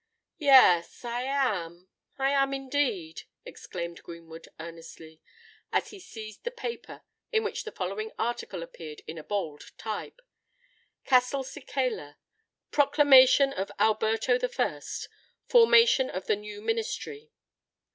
"Yes:—I 0.39 1.21
am—I 1.21 2.31
am 2.31 2.55
indeed," 2.55 3.21
exclaimed 3.45 4.01
Greenwood, 4.01 4.47
earnestly, 4.59 5.21
as 5.71 5.91
he 5.91 5.99
seized 5.99 6.43
the 6.43 6.49
paper, 6.49 7.03
in 7.31 7.43
which 7.43 7.65
the 7.65 7.71
following 7.71 8.11
article 8.17 8.63
appeared 8.63 9.03
in 9.05 9.19
a 9.19 9.23
bold 9.23 9.73
type:— 9.77 10.21
"CASTELCICALA. 11.05 12.17
"PROCLAMATION 12.71 13.53
OF 13.53 13.71
ALBERTO 13.77 14.39
I.—FORMATION 14.57 16.09
OF 16.09 16.25
THE 16.25 16.35
NEW 16.35 16.63
MINISTRY. 16.63 17.29